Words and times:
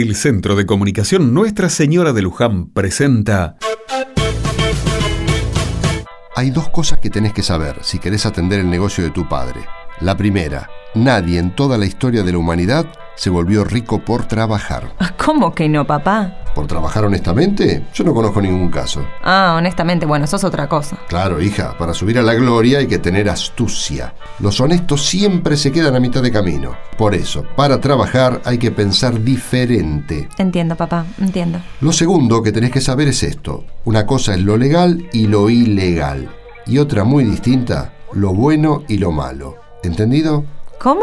El 0.00 0.14
Centro 0.14 0.54
de 0.54 0.64
Comunicación 0.64 1.34
Nuestra 1.34 1.68
Señora 1.68 2.12
de 2.12 2.22
Luján 2.22 2.70
presenta... 2.70 3.56
Hay 6.36 6.52
dos 6.52 6.68
cosas 6.68 7.00
que 7.00 7.10
tenés 7.10 7.32
que 7.32 7.42
saber 7.42 7.78
si 7.82 7.98
querés 7.98 8.24
atender 8.24 8.60
el 8.60 8.70
negocio 8.70 9.02
de 9.02 9.10
tu 9.10 9.28
padre. 9.28 9.66
La 9.98 10.16
primera, 10.16 10.70
nadie 10.94 11.40
en 11.40 11.52
toda 11.56 11.76
la 11.76 11.84
historia 11.84 12.22
de 12.22 12.30
la 12.30 12.38
humanidad 12.38 12.86
se 13.18 13.30
volvió 13.30 13.64
rico 13.64 13.98
por 13.98 14.26
trabajar. 14.26 14.94
¿Cómo 15.16 15.52
que 15.52 15.68
no, 15.68 15.84
papá? 15.84 16.36
¿Por 16.54 16.68
trabajar 16.68 17.04
honestamente? 17.04 17.84
Yo 17.92 18.04
no 18.04 18.14
conozco 18.14 18.40
ningún 18.40 18.70
caso. 18.70 19.04
Ah, 19.24 19.56
honestamente, 19.58 20.06
bueno, 20.06 20.24
eso 20.24 20.36
es 20.36 20.44
otra 20.44 20.68
cosa. 20.68 20.98
Claro, 21.08 21.42
hija, 21.42 21.76
para 21.76 21.94
subir 21.94 22.18
a 22.18 22.22
la 22.22 22.34
gloria 22.34 22.78
hay 22.78 22.86
que 22.86 22.98
tener 22.98 23.28
astucia. 23.28 24.14
Los 24.38 24.60
honestos 24.60 25.04
siempre 25.04 25.56
se 25.56 25.72
quedan 25.72 25.96
a 25.96 26.00
mitad 26.00 26.22
de 26.22 26.30
camino. 26.30 26.76
Por 26.96 27.14
eso, 27.16 27.44
para 27.56 27.80
trabajar 27.80 28.40
hay 28.44 28.56
que 28.56 28.70
pensar 28.70 29.20
diferente. 29.22 30.28
Entiendo, 30.38 30.76
papá, 30.76 31.04
entiendo. 31.20 31.60
Lo 31.80 31.90
segundo 31.90 32.40
que 32.42 32.52
tenés 32.52 32.70
que 32.70 32.80
saber 32.80 33.08
es 33.08 33.24
esto. 33.24 33.64
Una 33.84 34.06
cosa 34.06 34.34
es 34.34 34.40
lo 34.40 34.56
legal 34.56 35.08
y 35.12 35.26
lo 35.26 35.50
ilegal. 35.50 36.30
Y 36.66 36.78
otra 36.78 37.02
muy 37.02 37.24
distinta, 37.24 37.94
lo 38.12 38.32
bueno 38.32 38.84
y 38.86 38.98
lo 38.98 39.10
malo. 39.10 39.56
¿Entendido? 39.82 40.44
¿Cómo? 40.78 41.02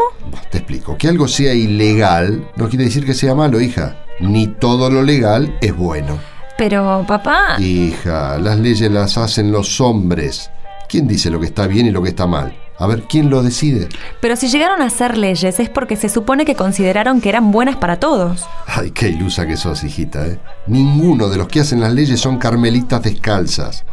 Te 0.50 0.58
explico. 0.58 0.96
Que 0.96 1.08
algo 1.08 1.28
sea 1.28 1.52
ilegal 1.54 2.50
no 2.56 2.68
quiere 2.68 2.84
decir 2.84 3.04
que 3.04 3.14
sea 3.14 3.34
malo, 3.34 3.60
hija. 3.60 4.04
Ni 4.20 4.46
todo 4.46 4.90
lo 4.90 5.02
legal 5.02 5.56
es 5.60 5.76
bueno. 5.76 6.18
Pero, 6.56 7.04
papá... 7.06 7.60
Hija, 7.60 8.38
las 8.38 8.58
leyes 8.58 8.90
las 8.90 9.18
hacen 9.18 9.52
los 9.52 9.80
hombres. 9.80 10.50
¿Quién 10.88 11.06
dice 11.06 11.30
lo 11.30 11.38
que 11.38 11.46
está 11.46 11.66
bien 11.66 11.86
y 11.86 11.90
lo 11.90 12.02
que 12.02 12.10
está 12.10 12.26
mal? 12.26 12.56
A 12.78 12.86
ver, 12.86 13.04
¿quién 13.04 13.30
lo 13.30 13.42
decide? 13.42 13.88
Pero 14.20 14.36
si 14.36 14.48
llegaron 14.48 14.82
a 14.82 14.86
hacer 14.86 15.16
leyes 15.16 15.58
es 15.60 15.68
porque 15.70 15.96
se 15.96 16.08
supone 16.08 16.44
que 16.44 16.54
consideraron 16.54 17.20
que 17.20 17.28
eran 17.30 17.50
buenas 17.50 17.76
para 17.76 17.98
todos. 17.98 18.46
Ay, 18.66 18.90
qué 18.90 19.08
ilusa 19.08 19.46
que 19.46 19.56
sos, 19.56 19.82
hijita, 19.82 20.26
¿eh? 20.26 20.38
Ninguno 20.66 21.28
de 21.28 21.38
los 21.38 21.48
que 21.48 21.60
hacen 21.60 21.80
las 21.80 21.92
leyes 21.92 22.20
son 22.20 22.38
carmelitas 22.38 23.02
descalzas. 23.02 23.84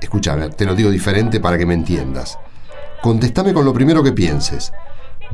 Escúchame, 0.00 0.48
te 0.50 0.64
lo 0.64 0.74
digo 0.74 0.90
diferente 0.90 1.40
para 1.40 1.58
que 1.58 1.66
me 1.66 1.74
entiendas. 1.74 2.38
Contestame 3.00 3.52
con 3.52 3.64
lo 3.64 3.72
primero 3.72 4.02
que 4.02 4.12
pienses. 4.12 4.72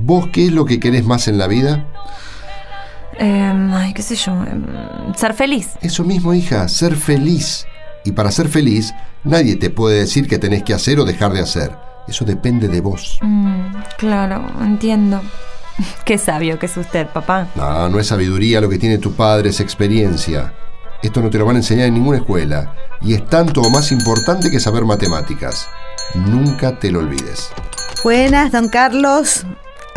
¿Vos 0.01 0.29
qué 0.33 0.47
es 0.47 0.53
lo 0.53 0.65
que 0.65 0.81
querés 0.81 1.05
más 1.05 1.29
en 1.29 1.39
la 1.39 1.47
vida? 1.47 1.87
Eh, 3.19 3.71
ay, 3.73 3.93
qué 3.95 4.03
sé 4.03 4.15
yo. 4.17 4.33
em, 4.33 4.65
ser 5.17 5.35
feliz. 5.35 5.71
Eso 5.81 6.05
mismo, 6.05 6.35
hija, 6.35 6.69
ser 6.69 6.97
feliz. 6.97 7.67
Y 8.05 8.13
para 8.13 8.31
ser 8.31 8.49
feliz, 8.49 8.95
nadie 9.25 9.57
te 9.57 9.71
puede 9.71 10.01
decir 10.01 10.29
qué 10.29 10.39
tenés 10.39 10.63
que 10.63 10.73
hacer 10.75 11.01
o 11.01 11.05
dejar 11.05 11.33
de 11.33 11.41
hacer. 11.41 11.77
Eso 12.07 12.25
depende 12.25 12.69
de 12.69 12.81
vos. 12.81 13.19
Mm, 13.23 13.75
claro, 13.99 14.47
entiendo. 14.61 15.21
Qué 16.05 16.17
sabio 16.17 16.59
que 16.59 16.67
es 16.67 16.77
usted, 16.77 17.07
papá. 17.09 17.49
No, 17.55 17.89
no 17.89 18.01
es 18.01 18.07
sabiduría 18.07 18.61
lo 18.61 18.69
que 18.69 18.79
tiene 18.79 18.99
tu 18.99 19.13
padre, 19.13 19.51
es 19.51 19.61
experiencia. 19.61 20.55
Esto 21.03 21.21
no 21.21 21.31
te 21.31 21.39
lo 21.39 21.45
van 21.47 21.57
a 21.57 21.59
enseñar 21.59 21.87
en 21.87 21.95
ninguna 21.95 22.19
escuela. 22.19 22.75
Y 23.01 23.15
es 23.15 23.25
tanto 23.29 23.61
o 23.61 23.71
más 23.71 23.93
importante 23.93 24.51
que 24.51 24.59
saber 24.59 24.85
matemáticas. 24.85 25.69
Nunca 26.15 26.79
te 26.79 26.91
lo 26.91 27.01
olvides. 27.01 27.51
Buenas, 28.03 28.51
don 28.53 28.69
Carlos. 28.69 29.45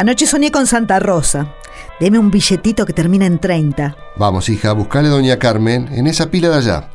Anoche 0.02 0.26
soñé 0.26 0.50
con 0.50 0.66
Santa 0.66 1.00
Rosa. 1.00 1.54
Deme 2.00 2.18
un 2.18 2.32
billetito 2.32 2.88
que 2.88 2.92
termina 2.92 3.28
en 3.28 3.38
30. 3.38 3.96
Vamos, 4.16 4.50
hija, 4.50 4.74
buscale 4.74 5.10
a 5.10 5.12
doña 5.12 5.38
Carmen 5.38 5.90
en 5.92 6.08
esa 6.08 6.32
pila 6.32 6.50
de 6.50 6.56
allá. 6.56 6.90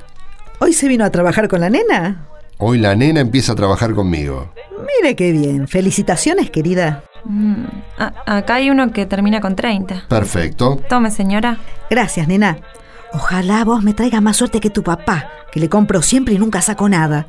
¿Hoy 0.59 0.73
se 0.73 0.89
vino 0.89 1.05
a 1.05 1.11
trabajar 1.11 1.47
con 1.47 1.61
la 1.61 1.71
nena? 1.71 2.27
Hoy 2.59 2.79
la 2.79 2.97
nena 2.97 3.21
empieza 3.21 3.53
a 3.53 3.55
trabajar 3.55 3.95
conmigo. 3.95 4.53
Mire 5.01 5.15
qué 5.15 5.31
bien. 5.31 5.69
Felicitaciones, 5.69 6.51
querida. 6.51 7.05
Mm, 7.23 7.67
acá 7.97 8.57
hay 8.57 8.71
uno 8.71 8.91
que 8.91 9.07
termina 9.07 9.41
con 9.41 9.55
30. 9.55 10.07
Perfecto. 10.09 10.81
Tome, 10.89 11.13
señora. 11.13 11.59
Gracias, 11.89 12.27
nena. 12.27 12.59
Ojalá 13.17 13.65
vos 13.65 13.83
me 13.83 13.95
traigas 13.95 14.21
más 14.21 14.37
suerte 14.37 14.61
que 14.61 14.69
tu 14.69 14.83
papá, 14.83 15.31
que 15.51 15.59
le 15.59 15.71
compro 15.71 16.03
siempre 16.03 16.35
y 16.35 16.39
nunca 16.39 16.61
saco 16.61 16.87
nada. 16.87 17.27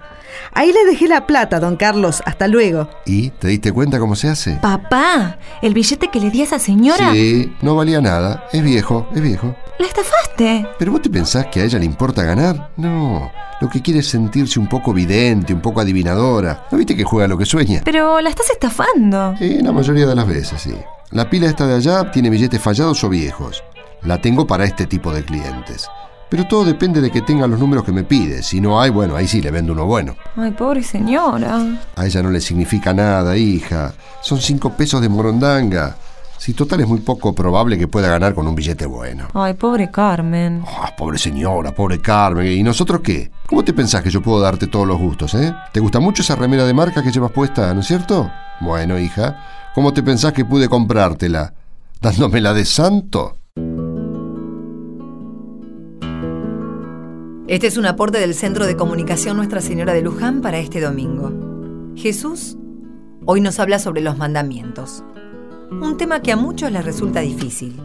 Ahí 0.54 0.74
le 0.74 0.84
dejé 0.84 1.08
la 1.08 1.26
plata, 1.26 1.62
don 1.62 1.78
Carlos. 1.78 2.22
Hasta 2.26 2.50
luego. 2.50 2.90
¿Y 3.06 3.30
te 3.30 3.48
diste 3.48 3.72
cuenta 3.72 3.98
cómo 3.98 4.18
se 4.18 4.28
hace? 4.28 4.58
Papá, 4.62 5.38
el 5.62 5.74
billete 5.74 6.10
que 6.10 6.20
le 6.20 6.30
di 6.30 6.42
a 6.42 6.44
esa 6.44 6.60
señora. 6.60 7.14
Sí, 7.14 7.56
no 7.62 7.78
valía 7.78 8.02
nada. 8.02 8.44
Es 8.52 8.64
viejo, 8.64 9.08
es 9.16 9.22
viejo. 9.22 9.56
La 9.80 9.88
estafaste. 9.88 10.68
¿Pero 10.78 10.92
vos 10.92 11.02
te 11.02 11.10
pensás 11.10 11.46
que 11.46 11.62
a 11.62 11.64
ella 11.64 11.80
le 11.80 11.86
importa 11.86 12.22
ganar? 12.24 12.72
No. 12.76 13.32
Lo 13.62 13.70
que 13.70 13.82
quiere 13.82 14.02
es 14.02 14.10
sentirse 14.10 14.60
un 14.60 14.68
poco 14.68 14.94
vidente, 14.94 15.54
un 15.54 15.62
poco 15.62 15.80
adivinadora. 15.80 16.68
¿No 16.70 16.78
viste 16.78 16.98
que 16.98 17.06
juega 17.06 17.30
lo 17.30 17.38
que 17.38 17.46
sueña? 17.46 17.82
Pero 17.86 18.20
la 18.20 18.30
estás 18.30 18.50
estafando. 18.50 19.36
Sí, 19.40 19.60
la 19.62 19.72
mayoría 19.72 20.06
de 20.06 20.16
las 20.16 20.28
veces, 20.28 20.62
sí. 20.62 20.76
La 21.12 21.30
pila 21.30 21.48
esta 21.48 21.66
de 21.66 21.76
allá 21.76 22.12
tiene 22.12 22.30
billetes 22.30 22.62
fallados 22.62 23.02
o 23.06 23.10
viejos. 23.10 23.64
La 24.04 24.22
tengo 24.22 24.46
para 24.48 24.66
este 24.66 24.86
tipo 24.86 25.12
de 25.14 25.24
clientes. 25.24 25.90
Pero 26.30 26.46
todo 26.46 26.66
depende 26.66 27.00
de 27.00 27.10
que 27.10 27.22
tenga 27.22 27.48
los 27.48 27.60
números 27.60 27.86
que 27.86 27.92
me 27.92 28.04
pide. 28.04 28.44
Si 28.44 28.60
no 28.60 28.82
hay, 28.82 28.90
bueno, 28.90 29.16
ahí 29.16 29.28
sí 29.28 29.42
le 29.42 29.50
vendo 29.50 29.72
uno 29.72 29.86
bueno. 29.86 30.16
Ay, 30.36 30.52
pobre 30.52 30.84
señora. 30.84 31.62
A 31.96 32.06
ella 32.06 32.22
no 32.22 32.30
le 32.30 32.42
significa 32.42 32.94
nada, 32.94 33.38
hija. 33.38 33.94
Son 34.22 34.40
cinco 34.42 34.72
pesos 34.72 35.02
de 35.02 35.08
morondanga. 35.08 35.96
Si 36.38 36.54
total 36.54 36.82
es 36.82 36.88
muy 36.88 37.00
poco 37.00 37.34
probable 37.34 37.78
que 37.78 37.88
pueda 37.88 38.10
ganar 38.10 38.36
con 38.36 38.48
un 38.48 38.56
billete 38.56 38.86
bueno. 38.86 39.28
Ay, 39.34 39.54
pobre 39.54 39.90
Carmen. 39.90 40.64
Ah, 40.68 40.94
pobre 40.96 41.18
señora, 41.18 41.74
pobre 41.74 42.00
Carmen. 42.00 42.46
¿Y 42.46 42.62
nosotros 42.62 43.02
qué? 43.02 43.32
¿Cómo 43.48 43.64
te 43.64 43.74
pensás 43.74 44.04
que 44.04 44.12
yo 44.12 44.22
puedo 44.22 44.40
darte 44.42 44.68
todos 44.68 44.86
los 44.86 45.00
gustos, 45.00 45.34
eh? 45.34 45.54
¿Te 45.72 45.80
gusta 45.80 46.00
mucho 46.00 46.22
esa 46.22 46.36
remera 46.36 46.66
de 46.66 46.74
marca 46.74 47.02
que 47.02 47.12
llevas 47.12 47.32
puesta, 47.32 47.74
no 47.74 47.80
es 47.80 47.88
cierto? 47.88 48.30
Bueno, 48.60 49.00
hija, 49.00 49.72
¿cómo 49.74 49.94
te 49.94 50.04
pensás 50.04 50.34
que 50.34 50.46
pude 50.46 50.70
comprártela? 50.70 51.54
¿Dándomela 52.02 52.54
de 52.54 52.66
santo? 52.66 53.38
Este 57.48 57.68
es 57.68 57.78
un 57.78 57.86
aporte 57.86 58.20
del 58.20 58.36
Centro 58.36 58.66
de 58.66 58.76
Comunicación 58.76 59.38
Nuestra 59.38 59.62
Señora 59.62 59.94
de 59.94 60.02
Luján 60.02 60.42
para 60.42 60.60
este 60.60 60.82
domingo. 60.82 61.32
Jesús 61.96 62.58
hoy 63.26 63.40
nos 63.40 63.58
habla 63.62 63.80
sobre 63.80 64.02
los 64.02 64.18
mandamientos, 64.18 65.02
un 65.72 65.96
tema 65.96 66.22
que 66.22 66.34
a 66.34 66.36
muchos 66.36 66.70
les 66.74 66.84
resulta 66.84 67.22
difícil. 67.22 67.80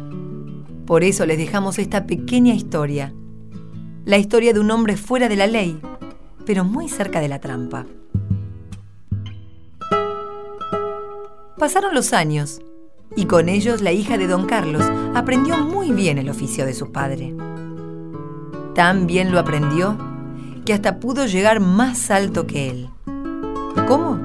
Por 0.85 1.05
eso 1.05 1.27
les 1.27 1.39
dejamos 1.39 1.79
esta 1.79 2.07
pequeña 2.07 2.55
historia, 2.55 3.15
la 4.05 4.19
historia 4.19 4.53
de 4.53 4.59
un 4.59 4.69
hombre 4.73 4.97
fuera 4.97 5.29
de 5.29 5.37
la 5.37 5.47
ley, 5.47 5.81
pero 6.45 6.65
muy 6.65 6.89
cerca 6.89 7.21
de 7.21 7.29
la 7.29 7.39
trampa. 7.39 7.87
Pasaron 11.57 11.95
los 11.95 12.13
años 12.13 12.61
y 13.15 13.27
con 13.27 13.49
ellos 13.49 13.81
la 13.81 13.93
hija 13.93 14.19
de 14.19 14.27
don 14.27 14.47
Carlos 14.47 14.83
aprendió 15.15 15.57
muy 15.59 15.93
bien 15.93 16.19
el 16.19 16.31
oficio 16.31 16.67
de 16.67 16.75
su 16.75 16.91
padre. 16.91 17.33
Tan 18.75 19.07
bien 19.07 19.33
lo 19.33 19.39
aprendió 19.39 19.99
que 20.65 20.73
hasta 20.73 20.99
pudo 20.99 21.27
llegar 21.27 21.61
más 21.61 22.11
alto 22.11 22.47
que 22.47 22.71
él. 22.71 22.91
¿Cómo? 23.87 24.19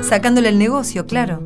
Sacándole 0.00 0.48
el 0.48 0.58
negocio, 0.58 1.06
claro. 1.06 1.42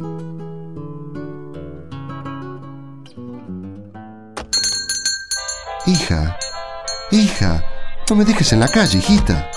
Hija, 5.86 6.36
hija, 7.10 7.64
no 8.10 8.16
me 8.16 8.24
dejes 8.24 8.52
en 8.52 8.60
la 8.60 8.68
calle, 8.68 8.98
hijita. 8.98 9.50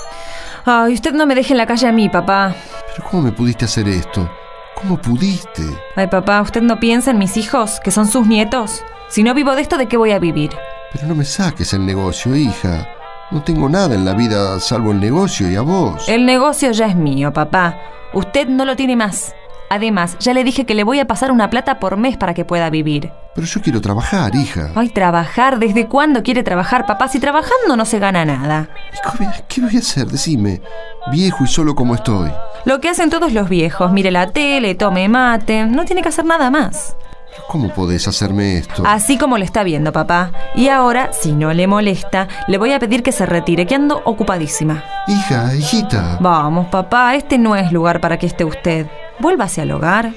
Ay, 0.64 0.94
usted 0.94 1.12
no 1.12 1.26
me 1.26 1.34
deje 1.34 1.52
en 1.52 1.58
la 1.58 1.66
calle 1.66 1.86
a 1.86 1.92
mí, 1.92 2.08
papá. 2.08 2.54
¿Pero 2.96 3.08
cómo 3.08 3.22
me 3.22 3.32
pudiste 3.32 3.66
hacer 3.66 3.86
esto? 3.88 4.28
¿Cómo 4.74 5.00
pudiste? 5.00 5.62
Ay, 5.94 6.06
papá, 6.06 6.40
¿usted 6.40 6.62
no 6.62 6.80
piensa 6.80 7.10
en 7.10 7.18
mis 7.18 7.36
hijos, 7.36 7.80
que 7.84 7.90
son 7.90 8.06
sus 8.06 8.26
nietos? 8.26 8.82
Si 9.08 9.22
no 9.22 9.34
vivo 9.34 9.54
de 9.54 9.62
esto, 9.62 9.76
¿de 9.76 9.86
qué 9.86 9.96
voy 9.96 10.12
a 10.12 10.18
vivir? 10.18 10.50
Pero 10.92 11.06
no 11.06 11.14
me 11.14 11.24
saques 11.24 11.72
el 11.72 11.84
negocio, 11.86 12.34
hija. 12.36 12.88
No 13.30 13.42
tengo 13.42 13.68
nada 13.68 13.94
en 13.94 14.04
la 14.04 14.12
vida 14.12 14.60
salvo 14.60 14.92
el 14.92 15.00
negocio 15.00 15.50
y 15.50 15.56
a 15.56 15.62
vos. 15.62 16.06
El 16.08 16.26
negocio 16.26 16.70
ya 16.72 16.86
es 16.86 16.96
mío, 16.96 17.32
papá. 17.32 17.78
Usted 18.12 18.46
no 18.46 18.64
lo 18.64 18.76
tiene 18.76 18.94
más. 18.94 19.34
Además, 19.70 20.18
ya 20.20 20.34
le 20.34 20.44
dije 20.44 20.66
que 20.66 20.74
le 20.74 20.84
voy 20.84 21.00
a 21.00 21.06
pasar 21.06 21.32
una 21.32 21.48
plata 21.48 21.80
por 21.80 21.96
mes 21.96 22.18
para 22.18 22.34
que 22.34 22.44
pueda 22.44 22.68
vivir. 22.68 23.10
Pero 23.34 23.46
yo 23.46 23.62
quiero 23.62 23.80
trabajar, 23.80 24.34
hija. 24.34 24.70
Ay, 24.74 24.90
trabajar. 24.90 25.58
¿Desde 25.58 25.86
cuándo 25.88 26.22
quiere 26.22 26.42
trabajar, 26.42 26.84
papá? 26.84 27.08
Si 27.08 27.18
trabajando 27.18 27.74
no 27.74 27.86
se 27.86 27.98
gana 27.98 28.26
nada. 28.26 28.68
¿Y 28.92 29.08
cómo- 29.16 29.32
¿Qué 29.48 29.62
voy 29.62 29.76
a 29.76 29.78
hacer? 29.78 30.08
Decime. 30.08 30.60
Viejo 31.10 31.44
y 31.44 31.46
solo 31.46 31.74
como 31.74 31.94
estoy. 31.94 32.30
Lo 32.66 32.82
que 32.82 32.90
hacen 32.90 33.08
todos 33.08 33.32
los 33.32 33.48
viejos. 33.48 33.90
Mire 33.92 34.10
la 34.10 34.30
tele, 34.30 34.74
tome 34.74 35.08
mate. 35.08 35.64
No 35.64 35.86
tiene 35.86 36.02
que 36.02 36.10
hacer 36.10 36.26
nada 36.26 36.50
más. 36.50 36.94
¿Cómo 37.48 37.68
podés 37.68 38.08
hacerme 38.08 38.58
esto? 38.58 38.82
Así 38.86 39.18
como 39.18 39.38
lo 39.38 39.44
está 39.44 39.62
viendo, 39.62 39.92
papá. 39.92 40.32
Y 40.54 40.68
ahora, 40.68 41.12
si 41.12 41.32
no 41.32 41.52
le 41.52 41.66
molesta, 41.66 42.28
le 42.48 42.58
voy 42.58 42.72
a 42.72 42.78
pedir 42.78 43.02
que 43.02 43.12
se 43.12 43.26
retire, 43.26 43.66
que 43.66 43.74
ando 43.74 44.00
ocupadísima. 44.04 44.84
Hija, 45.06 45.54
hijita. 45.54 46.18
Vamos, 46.20 46.68
papá, 46.68 47.14
este 47.14 47.38
no 47.38 47.56
es 47.56 47.72
lugar 47.72 48.00
para 48.00 48.18
que 48.18 48.26
esté 48.26 48.44
usted. 48.44 48.86
Vuélvase 49.18 49.60
al 49.60 49.70
hogar. 49.70 50.12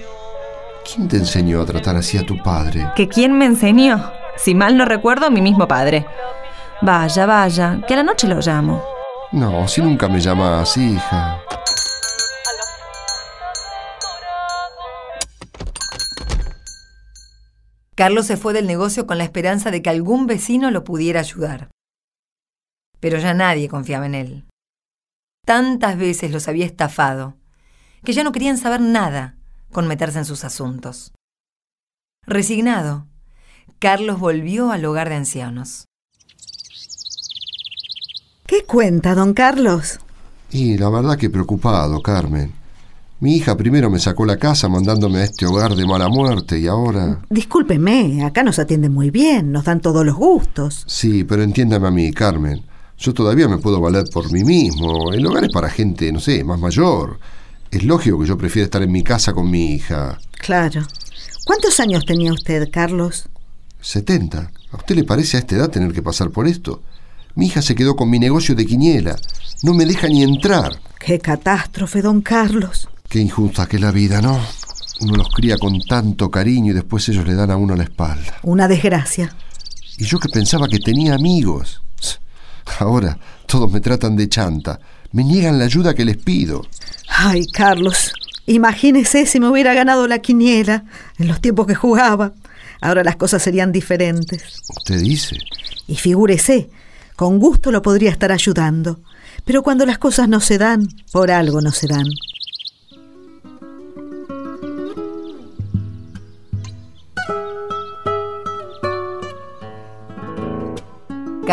¿Quién 0.85 1.07
te 1.07 1.17
enseñó 1.17 1.61
a 1.61 1.65
tratar 1.65 1.95
así 1.95 2.17
a 2.17 2.25
tu 2.25 2.37
padre? 2.41 2.91
¿Que 2.95 3.07
quién 3.07 3.37
me 3.37 3.45
enseñó? 3.45 4.11
Si 4.37 4.53
mal 4.53 4.77
no 4.77 4.85
recuerdo, 4.85 5.31
mi 5.31 5.41
mismo 5.41 5.67
padre. 5.67 6.05
Vaya, 6.81 7.25
vaya, 7.25 7.79
que 7.87 7.93
a 7.93 7.97
la 7.97 8.03
noche 8.03 8.27
lo 8.27 8.39
llamo. 8.39 8.83
No, 9.31 9.67
si 9.67 9.81
nunca 9.81 10.07
me 10.07 10.19
llamas, 10.19 10.77
hija. 10.77 11.39
Carlos 17.95 18.27
se 18.27 18.35
fue 18.35 18.51
del 18.51 18.67
negocio 18.67 19.07
con 19.07 19.17
la 19.17 19.23
esperanza 19.23 19.71
de 19.71 19.81
que 19.81 19.89
algún 19.89 20.27
vecino 20.27 20.69
lo 20.69 20.83
pudiera 20.83 21.21
ayudar. 21.21 21.69
Pero 22.99 23.17
ya 23.19 23.33
nadie 23.33 23.69
confiaba 23.69 24.05
en 24.05 24.15
él. 24.15 24.45
Tantas 25.45 25.97
veces 25.97 26.31
los 26.31 26.47
había 26.49 26.65
estafado, 26.65 27.35
que 28.03 28.13
ya 28.13 28.23
no 28.23 28.33
querían 28.33 28.57
saber 28.57 28.81
nada 28.81 29.37
con 29.71 29.87
meterse 29.87 30.19
en 30.19 30.25
sus 30.25 30.43
asuntos. 30.43 31.13
Resignado, 32.25 33.07
Carlos 33.79 34.19
volvió 34.19 34.71
al 34.71 34.83
hogar 34.85 35.09
de 35.09 35.15
ancianos. 35.15 35.85
¿Qué 38.45 38.63
cuenta, 38.65 39.15
don 39.15 39.33
Carlos? 39.33 39.99
Y 40.51 40.77
la 40.77 40.89
verdad 40.89 41.17
que 41.17 41.29
preocupado, 41.29 42.01
Carmen. 42.01 42.53
Mi 43.21 43.37
hija 43.37 43.55
primero 43.55 43.89
me 43.89 43.99
sacó 43.99 44.25
la 44.25 44.37
casa 44.37 44.67
mandándome 44.67 45.19
a 45.19 45.23
este 45.23 45.45
hogar 45.45 45.73
de 45.75 45.85
mala 45.85 46.09
muerte 46.09 46.59
y 46.59 46.67
ahora... 46.67 47.21
Discúlpeme, 47.29 48.25
acá 48.25 48.43
nos 48.43 48.59
atienden 48.59 48.91
muy 48.91 49.09
bien, 49.09 49.53
nos 49.53 49.63
dan 49.63 49.79
todos 49.79 50.05
los 50.05 50.15
gustos. 50.15 50.83
Sí, 50.85 51.23
pero 51.23 51.41
entiéndame 51.41 51.87
a 51.87 51.91
mí, 51.91 52.11
Carmen. 52.11 52.65
Yo 52.97 53.13
todavía 53.13 53.47
me 53.47 53.57
puedo 53.57 53.79
valer 53.79 54.03
por 54.11 54.31
mí 54.33 54.43
mismo. 54.43 55.13
El 55.13 55.25
hogar 55.25 55.45
es 55.45 55.51
para 55.53 55.69
gente, 55.69 56.11
no 56.11 56.19
sé, 56.19 56.43
más 56.43 56.59
mayor. 56.59 57.19
Es 57.71 57.83
lógico 57.83 58.19
que 58.19 58.27
yo 58.27 58.37
prefiera 58.37 58.65
estar 58.65 58.83
en 58.83 58.91
mi 58.91 59.01
casa 59.01 59.33
con 59.33 59.49
mi 59.49 59.73
hija. 59.73 60.17
Claro. 60.39 60.81
¿Cuántos 61.45 61.79
años 61.79 62.05
tenía 62.05 62.33
usted, 62.33 62.69
Carlos? 62.69 63.29
70. 63.79 64.51
¿A 64.71 64.77
usted 64.77 64.95
le 64.95 65.03
parece 65.05 65.37
a 65.37 65.39
esta 65.39 65.55
edad 65.55 65.69
tener 65.69 65.93
que 65.93 66.01
pasar 66.01 66.31
por 66.31 66.47
esto? 66.47 66.81
Mi 67.35 67.47
hija 67.47 67.61
se 67.61 67.75
quedó 67.75 67.95
con 67.95 68.09
mi 68.09 68.19
negocio 68.19 68.55
de 68.55 68.65
quiniela. 68.65 69.15
No 69.63 69.73
me 69.73 69.85
deja 69.85 70.07
ni 70.07 70.23
entrar. 70.23 70.73
Qué 70.99 71.19
catástrofe, 71.19 72.01
don 72.01 72.21
Carlos. 72.21 72.89
Qué 73.09 73.19
injusta 73.19 73.67
que 73.67 73.77
es 73.77 73.81
la 73.81 73.91
vida, 73.91 74.21
¿no? 74.21 74.39
Uno 75.01 75.15
los 75.15 75.29
cría 75.29 75.57
con 75.57 75.79
tanto 75.81 76.31
cariño 76.31 76.71
y 76.71 76.75
después 76.75 77.07
ellos 77.09 77.27
le 77.27 77.35
dan 77.35 77.51
a 77.51 77.57
uno 77.57 77.75
la 77.75 77.83
espalda. 77.83 78.39
Una 78.43 78.67
desgracia. 78.67 79.35
Y 79.97 80.05
yo 80.05 80.19
que 80.19 80.29
pensaba 80.29 80.67
que 80.67 80.79
tenía 80.79 81.15
amigos. 81.15 81.81
Ahora 82.79 83.17
todos 83.45 83.71
me 83.71 83.79
tratan 83.79 84.15
de 84.15 84.27
chanta. 84.27 84.79
Me 85.11 85.23
niegan 85.23 85.59
la 85.59 85.65
ayuda 85.65 85.93
que 85.93 86.05
les 86.05 86.17
pido. 86.17 86.65
Ay, 87.07 87.45
Carlos, 87.47 88.13
imagínese 88.45 89.25
si 89.25 89.39
me 89.39 89.49
hubiera 89.49 89.73
ganado 89.73 90.07
la 90.07 90.19
quiniela 90.19 90.85
en 91.17 91.27
los 91.27 91.39
tiempos 91.41 91.67
que 91.67 91.75
jugaba. 91.75 92.33
Ahora 92.81 93.03
las 93.03 93.15
cosas 93.15 93.41
serían 93.41 93.71
diferentes. 93.71 94.61
¿Usted 94.77 94.99
dice? 94.99 95.37
Y 95.87 95.95
figúrese, 95.95 96.69
con 97.15 97.39
gusto 97.39 97.71
lo 97.71 97.81
podría 97.81 98.11
estar 98.11 98.31
ayudando. 98.31 98.99
Pero 99.45 99.63
cuando 99.63 99.85
las 99.85 99.97
cosas 99.97 100.27
no 100.27 100.39
se 100.39 100.57
dan, 100.57 100.87
por 101.11 101.31
algo 101.31 101.61
no 101.61 101.71
se 101.71 101.87
dan. 101.87 102.07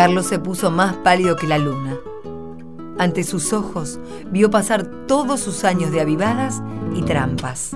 Carlos 0.03 0.25
se 0.25 0.37
puso 0.37 0.69
más 0.69 0.97
pálido 0.97 1.37
que 1.37 1.47
la 1.47 1.57
luna. 1.57 1.95
Ante 2.99 3.23
sus 3.23 3.53
ojos 3.53 4.01
vio 4.29 4.51
pasar 4.51 4.83
todos 5.07 5.39
sus 5.39 5.63
años 5.63 5.91
de 5.91 6.01
avivadas 6.01 6.61
y 6.93 7.03
trampas. 7.03 7.71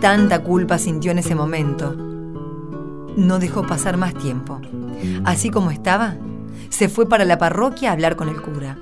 Tanta 0.00 0.42
culpa 0.42 0.78
sintió 0.78 1.10
en 1.10 1.18
ese 1.18 1.34
momento. 1.34 1.94
No 1.94 3.38
dejó 3.38 3.66
pasar 3.66 3.98
más 3.98 4.14
tiempo. 4.14 4.62
Así 5.26 5.50
como 5.50 5.70
estaba, 5.70 6.14
se 6.70 6.88
fue 6.88 7.06
para 7.06 7.26
la 7.26 7.36
parroquia 7.36 7.90
a 7.90 7.92
hablar 7.92 8.16
con 8.16 8.30
el 8.30 8.40
cura. 8.40 8.78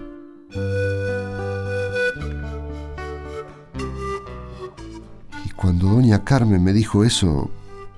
Y 5.45 5.51
cuando 5.57 5.89
doña 5.89 6.23
Carmen 6.23 6.63
me 6.63 6.73
dijo 6.73 7.03
eso, 7.03 7.51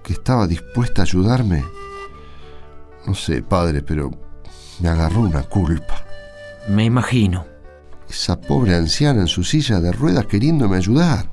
que 0.02 0.14
estaba 0.14 0.46
dispuesta 0.46 1.02
a 1.02 1.04
ayudarme, 1.04 1.62
no 3.06 3.14
sé, 3.14 3.42
padre, 3.42 3.82
pero 3.82 4.10
me 4.80 4.88
agarró 4.88 5.20
una 5.20 5.42
culpa. 5.42 6.04
Me 6.68 6.84
imagino. 6.84 7.44
Esa 8.08 8.40
pobre 8.40 8.74
anciana 8.74 9.22
en 9.22 9.26
su 9.26 9.42
silla 9.42 9.80
de 9.80 9.92
ruedas 9.92 10.26
queriéndome 10.26 10.76
ayudar, 10.76 11.30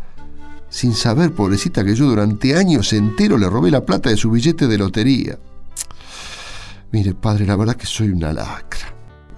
sin 0.70 0.94
saber, 0.94 1.34
pobrecita, 1.34 1.84
que 1.84 1.96
yo 1.96 2.06
durante 2.06 2.56
años 2.56 2.94
enteros 2.94 3.40
le 3.40 3.50
robé 3.50 3.72
la 3.72 3.86
plata 3.86 4.10
de 4.10 4.18
su 4.18 4.32
billete 4.32 4.68
de 4.68 4.78
lotería. 4.78 5.40
Mire, 6.92 7.14
padre, 7.14 7.46
la 7.46 7.56
verdad 7.56 7.76
que 7.76 7.86
soy 7.86 8.10
una 8.10 8.32
lacra. 8.32 8.94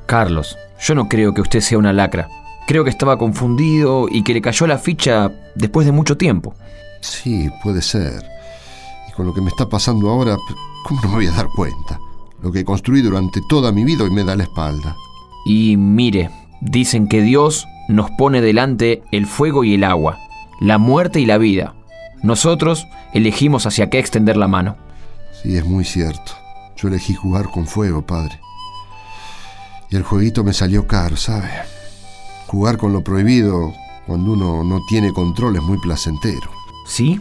Carlos, 0.06 0.57
yo 0.80 0.94
no 0.94 1.07
creo 1.07 1.34
que 1.34 1.42
usted 1.42 1.62
sea 1.62 1.77
una 1.77 1.94
lacra. 1.94 2.27
Creo 2.68 2.84
que 2.84 2.89
estaba 2.89 3.18
confundido 3.18 4.07
y 4.10 4.24
que 4.24 4.34
le 4.34 4.42
cayó 4.42 4.68
la 4.68 4.77
ficha 4.77 5.31
después 5.56 5.86
de 5.86 5.92
mucho 5.92 6.18
tiempo. 6.18 6.54
Sí, 7.01 7.50
puede 7.63 7.81
ser. 7.81 8.24
Y 9.10 9.12
con 9.13 9.25
lo 9.25 9.34
que 9.34 9.42
me 9.42 9.50
está 9.50 9.68
pasando 9.68 10.10
ahora, 10.10 10.38
¿cómo 10.84 11.01
no 11.01 11.10
me 11.10 11.16
voy 11.16 11.27
a 11.27 11.31
dar 11.31 11.48
cuenta? 11.56 12.00
Lo 12.41 12.51
que 12.51 12.65
construí 12.65 13.01
durante 13.01 13.41
toda 13.47 13.71
mi 13.71 13.83
vida 13.83 14.03
hoy 14.03 14.11
me 14.11 14.23
da 14.23 14.35
la 14.35 14.43
espalda. 14.43 14.95
Y 15.45 15.77
mire, 15.77 16.29
dicen 16.59 17.07
que 17.07 17.21
Dios 17.21 17.67
nos 17.88 18.09
pone 18.11 18.41
delante 18.41 19.03
el 19.11 19.27
fuego 19.27 19.63
y 19.63 19.75
el 19.75 19.83
agua, 19.83 20.17
la 20.59 20.77
muerte 20.77 21.19
y 21.19 21.25
la 21.25 21.38
vida. 21.38 21.75
Nosotros 22.23 22.88
elegimos 23.13 23.65
hacia 23.65 23.89
qué 23.89 23.99
extender 23.99 24.38
la 24.38 24.47
mano. 24.47 24.77
Sí, 25.41 25.55
es 25.55 25.65
muy 25.65 25.83
cierto. 25.85 26.33
Yo 26.77 26.88
elegí 26.88 27.13
jugar 27.13 27.49
con 27.49 27.67
fuego, 27.67 28.01
padre. 28.03 28.39
Y 29.89 29.95
el 29.95 30.03
jueguito 30.03 30.43
me 30.43 30.53
salió 30.53 30.88
caro, 30.88 31.17
¿sabe? 31.17 31.49
Jugar 32.47 32.77
con 32.77 32.93
lo 32.93 33.03
prohibido 33.03 33.73
cuando 34.07 34.33
uno 34.33 34.63
no 34.63 34.79
tiene 34.88 35.13
control 35.13 35.57
es 35.57 35.61
muy 35.61 35.77
placentero. 35.79 36.49
¿Sí? 36.88 37.19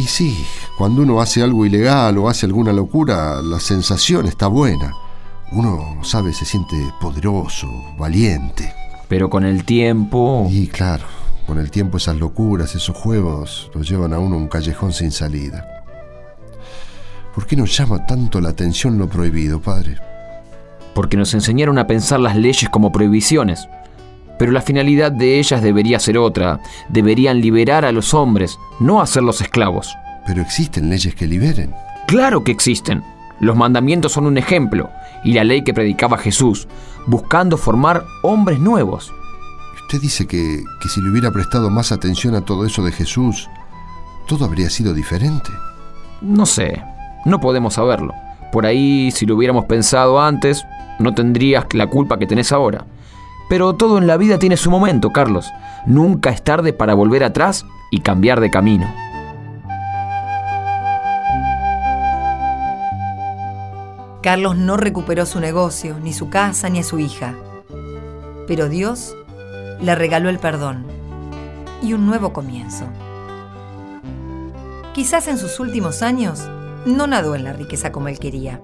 Y 0.00 0.04
sí, 0.04 0.46
cuando 0.78 1.02
uno 1.02 1.20
hace 1.20 1.42
algo 1.42 1.66
ilegal 1.66 2.16
o 2.16 2.30
hace 2.30 2.46
alguna 2.46 2.72
locura, 2.72 3.42
la 3.42 3.60
sensación 3.60 4.24
está 4.24 4.46
buena. 4.46 4.94
Uno, 5.52 5.98
sabe, 6.02 6.32
se 6.32 6.46
siente 6.46 6.74
poderoso, 6.98 7.68
valiente. 7.98 8.72
Pero 9.08 9.28
con 9.28 9.44
el 9.44 9.66
tiempo... 9.66 10.48
Y 10.50 10.68
claro, 10.68 11.04
con 11.46 11.58
el 11.58 11.70
tiempo 11.70 11.98
esas 11.98 12.16
locuras, 12.16 12.74
esos 12.74 12.96
juegos, 12.96 13.70
los 13.74 13.86
llevan 13.86 14.14
a 14.14 14.18
uno 14.18 14.36
a 14.36 14.38
un 14.38 14.48
callejón 14.48 14.94
sin 14.94 15.10
salida. 15.10 15.84
¿Por 17.34 17.46
qué 17.46 17.54
nos 17.54 17.76
llama 17.76 18.06
tanto 18.06 18.40
la 18.40 18.48
atención 18.48 18.96
lo 18.96 19.06
prohibido, 19.06 19.60
padre? 19.60 19.98
Porque 20.94 21.18
nos 21.18 21.34
enseñaron 21.34 21.78
a 21.78 21.86
pensar 21.86 22.20
las 22.20 22.36
leyes 22.36 22.70
como 22.70 22.90
prohibiciones. 22.90 23.68
Pero 24.40 24.52
la 24.52 24.62
finalidad 24.62 25.12
de 25.12 25.38
ellas 25.38 25.60
debería 25.60 26.00
ser 26.00 26.16
otra. 26.16 26.60
Deberían 26.88 27.42
liberar 27.42 27.84
a 27.84 27.92
los 27.92 28.14
hombres, 28.14 28.58
no 28.80 29.02
hacerlos 29.02 29.42
esclavos. 29.42 29.94
Pero 30.26 30.40
existen 30.40 30.88
leyes 30.88 31.14
que 31.14 31.26
liberen. 31.26 31.74
Claro 32.06 32.42
que 32.42 32.50
existen. 32.50 33.04
Los 33.40 33.54
mandamientos 33.54 34.12
son 34.12 34.24
un 34.24 34.38
ejemplo, 34.38 34.88
y 35.24 35.34
la 35.34 35.44
ley 35.44 35.62
que 35.62 35.74
predicaba 35.74 36.16
Jesús, 36.16 36.68
buscando 37.06 37.58
formar 37.58 38.02
hombres 38.22 38.58
nuevos. 38.60 39.12
Usted 39.82 40.00
dice 40.00 40.26
que, 40.26 40.62
que 40.80 40.88
si 40.88 41.02
le 41.02 41.10
hubiera 41.10 41.30
prestado 41.30 41.68
más 41.68 41.92
atención 41.92 42.34
a 42.34 42.40
todo 42.40 42.64
eso 42.64 42.82
de 42.82 42.92
Jesús, 42.92 43.46
todo 44.26 44.46
habría 44.46 44.70
sido 44.70 44.94
diferente. 44.94 45.50
No 46.22 46.46
sé, 46.46 46.82
no 47.26 47.40
podemos 47.40 47.74
saberlo. 47.74 48.14
Por 48.52 48.64
ahí, 48.64 49.10
si 49.10 49.26
lo 49.26 49.36
hubiéramos 49.36 49.66
pensado 49.66 50.18
antes, 50.18 50.64
no 50.98 51.12
tendrías 51.12 51.66
la 51.74 51.88
culpa 51.88 52.18
que 52.18 52.26
tenés 52.26 52.52
ahora. 52.52 52.86
Pero 53.50 53.74
todo 53.74 53.98
en 53.98 54.06
la 54.06 54.16
vida 54.16 54.38
tiene 54.38 54.56
su 54.56 54.70
momento, 54.70 55.10
Carlos. 55.10 55.52
Nunca 55.84 56.30
es 56.30 56.40
tarde 56.40 56.72
para 56.72 56.94
volver 56.94 57.24
atrás 57.24 57.66
y 57.90 57.98
cambiar 57.98 58.38
de 58.38 58.48
camino. 58.48 58.86
Carlos 64.22 64.56
no 64.56 64.76
recuperó 64.76 65.26
su 65.26 65.40
negocio, 65.40 65.98
ni 66.00 66.12
su 66.12 66.30
casa, 66.30 66.68
ni 66.68 66.78
a 66.78 66.84
su 66.84 67.00
hija. 67.00 67.34
Pero 68.46 68.68
Dios 68.68 69.16
le 69.80 69.96
regaló 69.96 70.28
el 70.28 70.38
perdón 70.38 70.86
y 71.82 71.92
un 71.92 72.06
nuevo 72.06 72.32
comienzo. 72.32 72.84
Quizás 74.94 75.26
en 75.26 75.38
sus 75.38 75.58
últimos 75.58 76.02
años 76.02 76.48
no 76.86 77.08
nadó 77.08 77.34
en 77.34 77.42
la 77.42 77.52
riqueza 77.52 77.90
como 77.90 78.06
él 78.06 78.20
quería, 78.20 78.60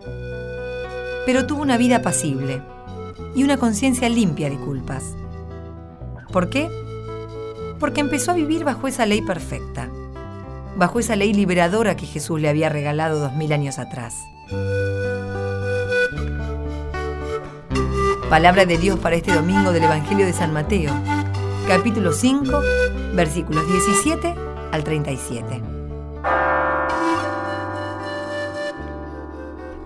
pero 1.25 1.49
tuvo 1.49 1.62
una 1.62 1.76
vida 1.76 1.97
apacible 1.97 2.62
y 3.35 3.45
una 3.45 3.57
conciencia 3.57 4.09
limpia 4.09 4.51
de 4.51 4.57
culpas. 4.57 5.15
¿Por 6.33 6.51
qué? 6.51 6.69
Porque 7.79 8.01
empezó 8.01 8.33
a 8.33 8.35
vivir 8.35 8.65
bajo 8.65 8.89
esa 8.89 9.07
ley 9.07 9.23
perfecta, 9.23 9.91
bajo 10.77 10.99
esa 10.99 11.17
ley 11.17 11.33
liberadora 11.33 11.97
que 11.97 12.07
Jesús 12.07 12.41
le 12.41 12.49
había 12.49 12.69
regalado 12.69 13.19
dos 13.19 13.35
mil 13.35 13.53
años 13.53 13.79
atrás. 13.79 14.15
Palabra 18.29 18.67
de 18.67 18.77
Dios 18.77 18.99
para 18.99 19.17
este 19.17 19.33
domingo 19.33 19.73
del 19.73 19.85
Evangelio 19.85 20.27
de 20.27 20.33
San 20.33 20.53
Mateo, 20.53 20.93
capítulo 21.69 22.13
5, 22.13 22.61
versículos 23.15 23.67
17 23.71 24.35
al 24.73 24.83
37. 24.83 25.63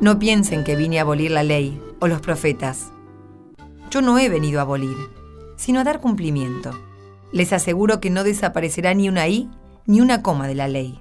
No 0.00 0.18
piensen 0.18 0.64
que 0.64 0.76
vine 0.76 0.98
a 0.98 1.02
abolir 1.02 1.30
la 1.30 1.42
ley 1.42 1.82
o 2.00 2.08
los 2.08 2.22
profetas. 2.22 2.90
Yo 3.90 4.02
no 4.02 4.18
he 4.18 4.28
venido 4.28 4.60
a 4.60 4.62
abolir, 4.62 4.96
sino 5.56 5.80
a 5.80 5.84
dar 5.84 6.00
cumplimiento. 6.00 6.70
Les 7.32 7.52
aseguro 7.52 8.00
que 8.00 8.08
no 8.08 8.22
desaparecerá 8.22 8.94
ni 8.94 9.08
una 9.08 9.26
i 9.26 9.50
ni 9.84 10.00
una 10.00 10.22
coma 10.22 10.46
de 10.46 10.54
la 10.54 10.68
ley, 10.68 11.00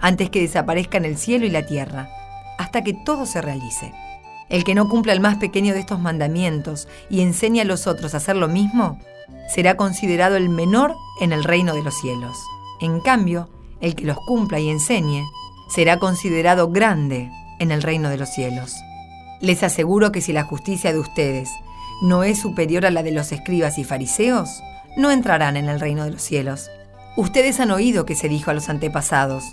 antes 0.00 0.30
que 0.30 0.40
desaparezcan 0.40 1.04
el 1.04 1.18
cielo 1.18 1.46
y 1.46 1.50
la 1.50 1.66
tierra, 1.66 2.08
hasta 2.58 2.82
que 2.82 2.94
todo 3.04 3.26
se 3.26 3.40
realice. 3.40 3.92
El 4.48 4.64
que 4.64 4.74
no 4.74 4.88
cumpla 4.88 5.12
el 5.12 5.20
más 5.20 5.36
pequeño 5.36 5.72
de 5.72 5.80
estos 5.80 6.00
mandamientos 6.00 6.88
y 7.08 7.20
enseñe 7.20 7.60
a 7.60 7.64
los 7.64 7.86
otros 7.86 8.14
a 8.14 8.16
hacer 8.16 8.34
lo 8.34 8.48
mismo, 8.48 8.98
será 9.48 9.76
considerado 9.76 10.34
el 10.34 10.48
menor 10.48 10.96
en 11.20 11.32
el 11.32 11.44
reino 11.44 11.74
de 11.74 11.84
los 11.84 11.94
cielos. 11.94 12.36
En 12.80 13.00
cambio, 13.00 13.48
el 13.80 13.94
que 13.94 14.04
los 14.04 14.18
cumpla 14.26 14.58
y 14.58 14.68
enseñe, 14.68 15.24
será 15.68 16.00
considerado 16.00 16.70
grande 16.70 17.30
en 17.60 17.70
el 17.70 17.82
reino 17.82 18.08
de 18.08 18.18
los 18.18 18.30
cielos. 18.30 18.74
Les 19.40 19.62
aseguro 19.62 20.10
que 20.10 20.20
si 20.20 20.32
la 20.32 20.42
justicia 20.42 20.92
de 20.92 20.98
ustedes 20.98 21.50
no 22.02 22.22
es 22.22 22.40
superior 22.40 22.86
a 22.86 22.90
la 22.90 23.02
de 23.02 23.10
los 23.10 23.32
escribas 23.32 23.78
y 23.78 23.84
fariseos, 23.84 24.62
no 24.96 25.10
entrarán 25.10 25.56
en 25.56 25.68
el 25.68 25.80
reino 25.80 26.04
de 26.04 26.10
los 26.10 26.22
cielos. 26.22 26.70
Ustedes 27.16 27.60
han 27.60 27.70
oído 27.70 28.04
que 28.04 28.14
se 28.14 28.28
dijo 28.28 28.50
a 28.50 28.54
los 28.54 28.68
antepasados, 28.68 29.44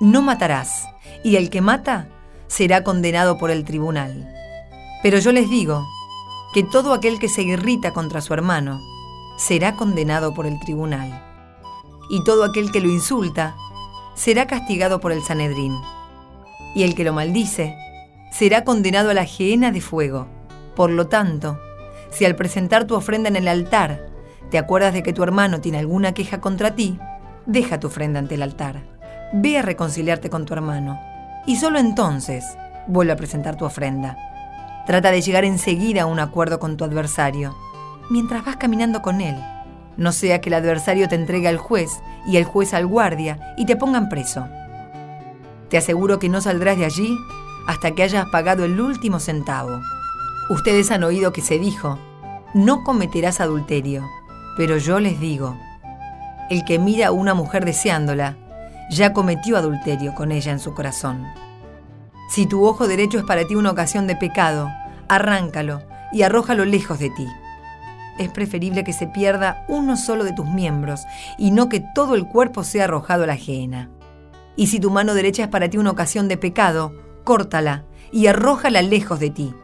no 0.00 0.22
matarás, 0.22 0.88
y 1.22 1.36
el 1.36 1.50
que 1.50 1.60
mata 1.60 2.08
será 2.48 2.82
condenado 2.82 3.38
por 3.38 3.50
el 3.50 3.64
tribunal. 3.64 4.28
Pero 5.02 5.18
yo 5.18 5.32
les 5.32 5.48
digo 5.48 5.86
que 6.54 6.62
todo 6.62 6.92
aquel 6.92 7.18
que 7.18 7.28
se 7.28 7.42
irrita 7.42 7.92
contra 7.92 8.20
su 8.20 8.34
hermano 8.34 8.80
será 9.36 9.74
condenado 9.74 10.34
por 10.34 10.46
el 10.46 10.60
tribunal. 10.60 11.22
Y 12.10 12.22
todo 12.24 12.44
aquel 12.44 12.70
que 12.70 12.80
lo 12.80 12.88
insulta 12.88 13.54
será 14.14 14.46
castigado 14.46 15.00
por 15.00 15.12
el 15.12 15.22
Sanedrín. 15.22 15.74
Y 16.74 16.82
el 16.82 16.94
que 16.94 17.04
lo 17.04 17.12
maldice 17.12 17.74
será 18.30 18.64
condenado 18.64 19.10
a 19.10 19.14
la 19.14 19.24
gehenna 19.24 19.72
de 19.72 19.80
fuego. 19.80 20.28
Por 20.76 20.90
lo 20.90 21.08
tanto, 21.08 21.58
si 22.12 22.24
al 22.24 22.36
presentar 22.36 22.86
tu 22.86 22.94
ofrenda 22.94 23.28
en 23.28 23.36
el 23.36 23.48
altar 23.48 24.06
te 24.50 24.58
acuerdas 24.58 24.92
de 24.92 25.02
que 25.02 25.12
tu 25.12 25.22
hermano 25.22 25.60
tiene 25.60 25.78
alguna 25.78 26.12
queja 26.12 26.40
contra 26.40 26.74
ti, 26.74 26.98
deja 27.46 27.80
tu 27.80 27.86
ofrenda 27.86 28.18
ante 28.18 28.34
el 28.34 28.42
altar. 28.42 28.82
Ve 29.32 29.58
a 29.58 29.62
reconciliarte 29.62 30.28
con 30.28 30.44
tu 30.44 30.52
hermano 30.52 31.00
y 31.46 31.56
solo 31.56 31.78
entonces 31.78 32.44
vuelve 32.86 33.12
a 33.12 33.16
presentar 33.16 33.56
tu 33.56 33.64
ofrenda. 33.64 34.16
Trata 34.86 35.10
de 35.10 35.22
llegar 35.22 35.44
enseguida 35.44 36.02
a 36.02 36.06
un 36.06 36.20
acuerdo 36.20 36.60
con 36.60 36.76
tu 36.76 36.84
adversario 36.84 37.56
mientras 38.10 38.44
vas 38.44 38.56
caminando 38.56 39.00
con 39.00 39.22
él. 39.22 39.36
No 39.96 40.12
sea 40.12 40.40
que 40.40 40.50
el 40.50 40.54
adversario 40.54 41.08
te 41.08 41.14
entregue 41.14 41.48
al 41.48 41.56
juez 41.56 41.90
y 42.26 42.36
el 42.36 42.44
juez 42.44 42.74
al 42.74 42.86
guardia 42.86 43.54
y 43.56 43.64
te 43.64 43.76
pongan 43.76 44.08
preso. 44.08 44.46
Te 45.70 45.78
aseguro 45.78 46.18
que 46.18 46.28
no 46.28 46.42
saldrás 46.42 46.76
de 46.76 46.84
allí 46.84 47.16
hasta 47.66 47.92
que 47.92 48.02
hayas 48.02 48.26
pagado 48.26 48.64
el 48.64 48.78
último 48.80 49.18
centavo. 49.18 49.80
Ustedes 50.48 50.90
han 50.90 51.04
oído 51.04 51.32
que 51.32 51.40
se 51.40 51.58
dijo, 51.58 51.98
no 52.54 52.84
cometerás 52.84 53.40
adulterio, 53.40 54.04
pero 54.56 54.76
yo 54.76 55.00
les 55.00 55.18
digo, 55.20 55.56
el 56.50 56.64
que 56.64 56.78
mira 56.78 57.08
a 57.08 57.12
una 57.12 57.34
mujer 57.34 57.64
deseándola, 57.64 58.36
ya 58.90 59.12
cometió 59.12 59.56
adulterio 59.56 60.14
con 60.14 60.32
ella 60.32 60.52
en 60.52 60.58
su 60.58 60.74
corazón. 60.74 61.24
Si 62.28 62.46
tu 62.46 62.64
ojo 62.64 62.88
derecho 62.88 63.18
es 63.18 63.24
para 63.24 63.46
ti 63.46 63.54
una 63.54 63.70
ocasión 63.70 64.06
de 64.06 64.16
pecado, 64.16 64.70
arráncalo 65.08 65.82
y 66.12 66.22
arrójalo 66.22 66.64
lejos 66.64 66.98
de 66.98 67.10
ti. 67.10 67.26
Es 68.18 68.28
preferible 68.28 68.84
que 68.84 68.92
se 68.92 69.06
pierda 69.06 69.64
uno 69.68 69.96
solo 69.96 70.24
de 70.24 70.32
tus 70.32 70.46
miembros 70.46 71.04
y 71.38 71.50
no 71.50 71.68
que 71.68 71.82
todo 71.94 72.14
el 72.14 72.26
cuerpo 72.26 72.64
sea 72.64 72.84
arrojado 72.84 73.24
a 73.24 73.26
la 73.26 73.34
ajena. 73.34 73.90
Y 74.56 74.66
si 74.66 74.80
tu 74.80 74.90
mano 74.90 75.14
derecha 75.14 75.44
es 75.44 75.48
para 75.48 75.70
ti 75.70 75.78
una 75.78 75.90
ocasión 75.90 76.28
de 76.28 76.36
pecado, 76.36 76.94
córtala 77.24 77.84
y 78.10 78.26
arrójala 78.26 78.82
lejos 78.82 79.18
de 79.18 79.30
ti. 79.30 79.54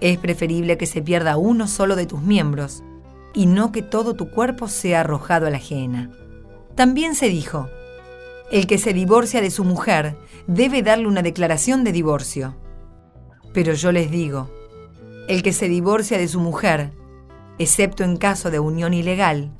Es 0.00 0.18
preferible 0.18 0.78
que 0.78 0.86
se 0.86 1.02
pierda 1.02 1.36
uno 1.36 1.68
solo 1.68 1.96
de 1.96 2.06
tus 2.06 2.22
miembros 2.22 2.82
y 3.34 3.46
no 3.46 3.70
que 3.72 3.82
todo 3.82 4.14
tu 4.14 4.30
cuerpo 4.30 4.68
sea 4.68 5.00
arrojado 5.00 5.46
a 5.46 5.50
la 5.50 5.58
ajena. 5.58 6.10
También 6.74 7.14
se 7.14 7.28
dijo, 7.28 7.68
el 8.50 8.66
que 8.66 8.78
se 8.78 8.92
divorcia 8.92 9.40
de 9.40 9.50
su 9.50 9.64
mujer 9.64 10.16
debe 10.46 10.82
darle 10.82 11.06
una 11.06 11.22
declaración 11.22 11.84
de 11.84 11.92
divorcio. 11.92 12.56
Pero 13.52 13.74
yo 13.74 13.92
les 13.92 14.10
digo, 14.10 14.50
el 15.28 15.42
que 15.42 15.52
se 15.52 15.68
divorcia 15.68 16.18
de 16.18 16.26
su 16.26 16.40
mujer, 16.40 16.92
excepto 17.58 18.02
en 18.02 18.16
caso 18.16 18.50
de 18.50 18.58
unión 18.58 18.94
ilegal, 18.94 19.52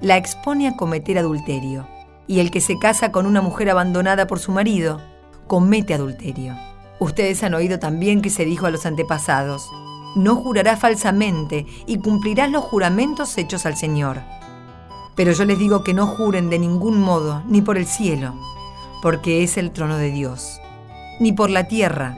la 0.00 0.16
expone 0.16 0.68
a 0.68 0.76
cometer 0.76 1.18
adulterio, 1.18 1.88
y 2.26 2.40
el 2.40 2.50
que 2.50 2.60
se 2.60 2.78
casa 2.78 3.12
con 3.12 3.24
una 3.24 3.40
mujer 3.40 3.70
abandonada 3.70 4.26
por 4.26 4.40
su 4.40 4.52
marido, 4.52 5.00
comete 5.46 5.94
adulterio. 5.94 6.54
Ustedes 6.98 7.42
han 7.42 7.54
oído 7.54 7.78
también 7.78 8.22
que 8.22 8.30
se 8.30 8.44
dijo 8.44 8.66
a 8.66 8.70
los 8.70 8.86
antepasados, 8.86 9.70
no 10.16 10.34
jurarás 10.36 10.80
falsamente 10.80 11.66
y 11.86 11.98
cumplirás 11.98 12.50
los 12.50 12.64
juramentos 12.64 13.36
hechos 13.36 13.66
al 13.66 13.76
Señor. 13.76 14.22
Pero 15.14 15.32
yo 15.32 15.44
les 15.44 15.58
digo 15.58 15.84
que 15.84 15.92
no 15.92 16.06
juren 16.06 16.48
de 16.48 16.58
ningún 16.58 17.00
modo, 17.00 17.42
ni 17.46 17.60
por 17.60 17.76
el 17.76 17.86
cielo, 17.86 18.34
porque 19.02 19.42
es 19.42 19.58
el 19.58 19.72
trono 19.72 19.98
de 19.98 20.10
Dios, 20.10 20.60
ni 21.20 21.32
por 21.32 21.50
la 21.50 21.68
tierra, 21.68 22.16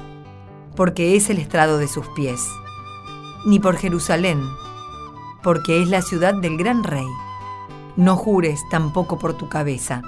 porque 0.77 1.17
es 1.17 1.29
el 1.29 1.39
estrado 1.39 1.79
de 1.79 1.89
sus 1.89 2.07
pies, 2.11 2.41
ni 3.45 3.59
por 3.59 3.77
Jerusalén, 3.77 4.41
porque 5.43 5.83
es 5.83 5.89
la 5.89 6.03
ciudad 6.03 6.35
del 6.35 6.57
gran 6.57 6.85
rey. 6.85 7.07
No 7.97 8.15
jures 8.15 8.61
tampoco 8.71 9.19
por 9.19 9.35
tu 9.35 9.49
cabeza, 9.49 10.03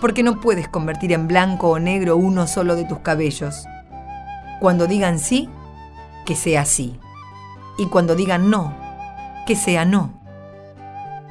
porque 0.00 0.24
no 0.24 0.40
puedes 0.40 0.68
convertir 0.68 1.12
en 1.12 1.28
blanco 1.28 1.70
o 1.70 1.78
negro 1.78 2.16
uno 2.16 2.48
solo 2.48 2.74
de 2.74 2.84
tus 2.86 2.98
cabellos. 2.98 3.66
Cuando 4.60 4.86
digan 4.86 5.18
sí, 5.18 5.48
que 6.24 6.36
sea 6.36 6.64
sí, 6.64 6.98
y 7.78 7.86
cuando 7.86 8.14
digan 8.14 8.50
no, 8.50 8.74
que 9.46 9.56
sea 9.56 9.84
no 9.84 10.24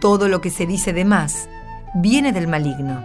todo 0.03 0.27
lo 0.27 0.41
que 0.41 0.49
se 0.49 0.65
dice 0.65 0.91
de 0.91 1.05
más 1.05 1.47
viene 1.93 2.33
del 2.33 2.49
maligno. 2.49 3.01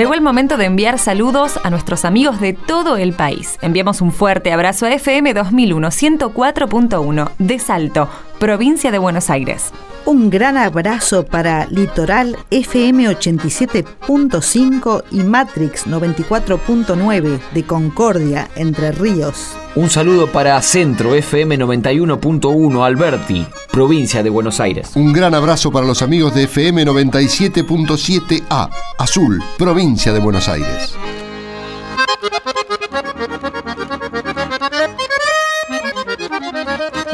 Llegó 0.00 0.14
el 0.14 0.22
momento 0.22 0.56
de 0.56 0.64
enviar 0.64 0.98
saludos 0.98 1.60
a 1.62 1.68
nuestros 1.68 2.06
amigos 2.06 2.40
de 2.40 2.54
todo 2.54 2.96
el 2.96 3.12
país. 3.12 3.58
Enviamos 3.60 4.00
un 4.00 4.12
fuerte 4.12 4.50
abrazo 4.50 4.86
a 4.86 4.94
FM 4.94 5.34
2001 5.34 5.88
104.1 5.88 7.32
de 7.38 7.58
Salto, 7.58 8.08
provincia 8.38 8.90
de 8.90 8.96
Buenos 8.96 9.28
Aires. 9.28 9.74
Un 10.06 10.30
gran 10.30 10.56
abrazo 10.56 11.24
para 11.24 11.66
Litoral 11.66 12.36
FM 12.50 13.08
87.5 13.08 15.04
y 15.10 15.22
Matrix 15.22 15.86
94.9 15.86 17.40
de 17.52 17.62
Concordia, 17.64 18.48
Entre 18.56 18.92
Ríos. 18.92 19.54
Un 19.76 19.88
saludo 19.90 20.26
para 20.26 20.60
Centro 20.62 21.14
FM 21.14 21.58
91.1 21.58 22.84
Alberti, 22.84 23.46
provincia 23.70 24.22
de 24.22 24.30
Buenos 24.30 24.58
Aires. 24.58 24.90
Un 24.96 25.12
gran 25.12 25.34
abrazo 25.34 25.70
para 25.70 25.86
los 25.86 26.02
amigos 26.02 26.34
de 26.34 26.44
FM 26.44 26.86
97.7A, 26.86 28.70
Azul, 28.98 29.40
provincia 29.58 30.12
de 30.12 30.18
Buenos 30.18 30.48
Aires. 30.48 30.96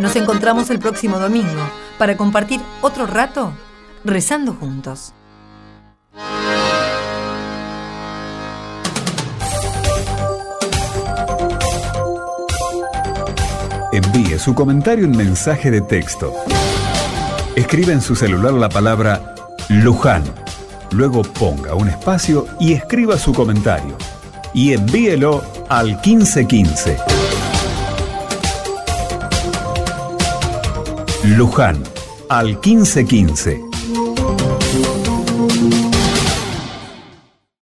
Nos 0.00 0.14
encontramos 0.14 0.68
el 0.70 0.78
próximo 0.78 1.18
domingo 1.18 1.70
para 1.98 2.16
compartir 2.16 2.60
otro 2.82 3.06
rato 3.06 3.52
rezando 4.04 4.52
juntos. 4.52 5.14
Envíe 13.92 14.38
su 14.38 14.54
comentario 14.54 15.06
en 15.06 15.16
mensaje 15.16 15.70
de 15.70 15.80
texto. 15.80 16.34
Escribe 17.54 17.94
en 17.94 18.02
su 18.02 18.14
celular 18.14 18.52
la 18.52 18.68
palabra 18.68 19.34
Luján. 19.70 20.22
Luego 20.90 21.22
ponga 21.22 21.74
un 21.74 21.88
espacio 21.88 22.46
y 22.60 22.74
escriba 22.74 23.16
su 23.16 23.32
comentario. 23.32 23.96
Y 24.52 24.74
envíelo 24.74 25.42
al 25.70 25.98
1515. 26.04 27.15
Luján 31.34 31.82
al 32.28 32.58
1515. 32.62 33.75